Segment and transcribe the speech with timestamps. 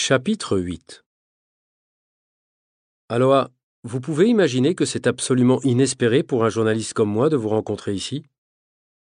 [0.00, 1.04] Chapitre 8
[3.08, 3.50] Aloha,
[3.82, 7.94] vous pouvez imaginer que c'est absolument inespéré pour un journaliste comme moi de vous rencontrer
[7.94, 8.24] ici?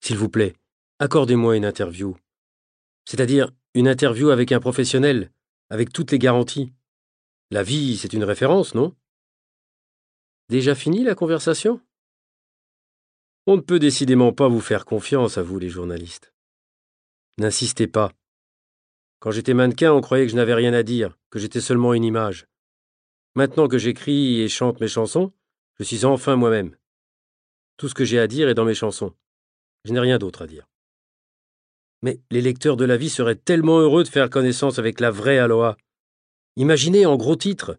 [0.00, 0.54] S'il vous plaît,
[0.98, 2.16] accordez-moi une interview.
[3.04, 5.30] C'est-à-dire une interview avec un professionnel,
[5.68, 6.72] avec toutes les garanties.
[7.50, 8.96] La vie, c'est une référence, non?
[10.48, 11.82] Déjà fini la conversation?
[13.46, 16.32] On ne peut décidément pas vous faire confiance à vous, les journalistes.
[17.36, 18.12] N'insistez pas.
[19.20, 22.04] Quand j'étais mannequin, on croyait que je n'avais rien à dire, que j'étais seulement une
[22.04, 22.46] image.
[23.34, 25.32] Maintenant que j'écris et chante mes chansons,
[25.78, 26.74] je suis enfin moi-même.
[27.76, 29.14] Tout ce que j'ai à dire est dans mes chansons.
[29.84, 30.66] Je n'ai rien d'autre à dire.
[32.02, 35.38] Mais les lecteurs de la vie seraient tellement heureux de faire connaissance avec la vraie
[35.38, 35.76] Aloha.
[36.56, 37.78] Imaginez en gros titre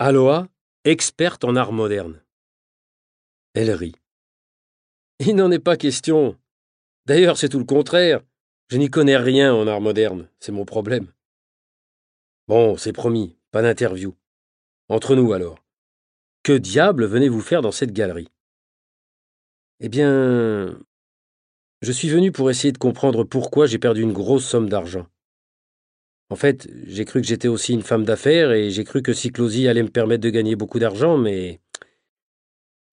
[0.00, 0.48] Aloha,
[0.84, 2.20] experte en art moderne.
[3.54, 3.94] Elle rit.
[5.20, 6.36] Il n'en est pas question.
[7.06, 8.20] D'ailleurs, c'est tout le contraire.
[8.68, 11.12] Je n'y connais rien en art moderne, c'est mon problème.
[12.48, 14.14] Bon, c'est promis, pas d'interview.
[14.88, 15.58] Entre nous alors.
[16.42, 18.28] Que diable venez-vous faire dans cette galerie?
[19.80, 20.78] Eh bien,
[21.82, 25.06] je suis venu pour essayer de comprendre pourquoi j'ai perdu une grosse somme d'argent.
[26.30, 29.68] En fait, j'ai cru que j'étais aussi une femme d'affaires et j'ai cru que Cyclosie
[29.68, 31.60] allait me permettre de gagner beaucoup d'argent, mais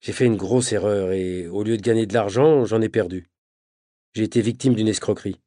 [0.02, 3.30] j'ai fait une grosse erreur et au lieu de gagner de l'argent, j'en ai perdu.
[4.14, 5.40] J'ai été victime d'une escroquerie.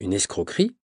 [0.00, 0.79] Une escroquerie